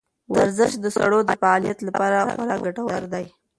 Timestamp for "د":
0.83-0.85, 1.25-1.31